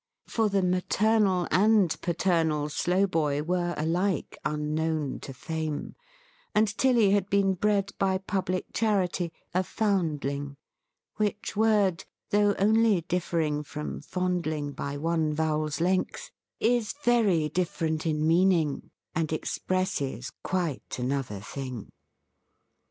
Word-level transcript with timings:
For 0.25 0.49
the 0.49 0.63
maternal 0.63 1.47
and 1.51 1.95
paternal 2.01 2.69
Slowboy 2.69 3.43
were 3.45 3.75
alike 3.77 4.35
unknown 4.43 5.19
to 5.19 5.31
Fame, 5.31 5.93
and 6.55 6.75
Tilly 6.75 7.11
had 7.11 7.29
been 7.29 7.53
bred 7.53 7.91
by 7.99 8.17
public 8.17 8.73
charity, 8.73 9.31
a 9.53 9.61
Foundling; 9.63 10.57
which 11.17 11.55
word, 11.55 12.03
though 12.31 12.55
only 12.57 13.01
differing 13.01 13.61
from 13.61 14.01
Fondling 14.01 14.71
by 14.71 14.97
one 14.97 15.33
vowel's 15.35 15.79
length, 15.79 16.31
is 16.59 16.95
very 17.03 17.47
different 17.49 18.07
in 18.07 18.25
meaning, 18.27 18.89
and 19.13 19.31
expresses 19.31 20.31
quite 20.43 20.97
another 20.97 21.39
thing. 21.41 21.91